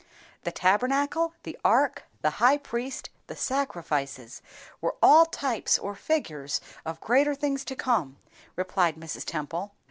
"The 0.45 0.51
Tabernacle, 0.51 1.35
the 1.43 1.59
ark, 1.63 2.05
the 2.23 2.29
high 2.41 2.57
priest, 2.57 3.11
the 3.27 3.35
sacrifices 3.35 4.41
were 4.81 4.95
all 4.99 5.27
TYPES 5.27 5.77
or 5.77 5.93
figures 5.93 6.59
of 6.87 6.99
greater 6.99 7.35
things 7.35 7.63
to 7.65 7.75
come," 7.75 8.17
replied 8.55 8.95
Mrs. 8.95 9.25
Temple. 9.25 9.75